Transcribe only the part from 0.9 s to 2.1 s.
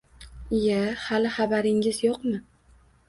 hali xabaringiz